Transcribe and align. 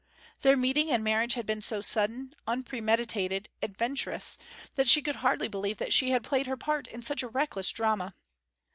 Their 0.41 0.57
meeting 0.57 0.89
and 0.89 1.03
marriage 1.03 1.35
had 1.35 1.45
been 1.45 1.61
so 1.61 1.79
sudden, 1.79 2.33
unpremeditated, 2.47 3.49
adventurous, 3.61 4.39
that 4.73 4.89
she 4.89 4.99
could 4.99 5.17
hardly 5.17 5.47
believe 5.47 5.77
that 5.77 5.93
she 5.93 6.09
had 6.09 6.23
played 6.23 6.47
her 6.47 6.57
part 6.57 6.87
in 6.87 7.03
such 7.03 7.21
a 7.21 7.27
reckless 7.27 7.69
drama. 7.71 8.15